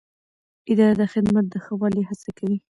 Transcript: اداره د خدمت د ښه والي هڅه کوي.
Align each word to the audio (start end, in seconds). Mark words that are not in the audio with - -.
اداره 0.71 0.95
د 0.99 1.03
خدمت 1.13 1.45
د 1.49 1.55
ښه 1.65 1.73
والي 1.79 2.01
هڅه 2.09 2.29
کوي. 2.37 2.57